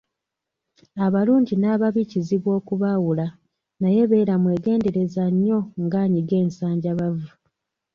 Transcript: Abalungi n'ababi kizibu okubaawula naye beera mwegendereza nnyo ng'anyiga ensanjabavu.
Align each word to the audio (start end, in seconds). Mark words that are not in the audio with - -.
Abalungi 1.05 1.53
n'ababi 1.57 2.01
kizibu 2.11 2.49
okubaawula 2.59 3.27
naye 3.81 4.01
beera 4.09 4.35
mwegendereza 4.41 5.23
nnyo 5.33 5.59
ng'anyiga 5.83 6.35
ensanjabavu. 6.43 7.29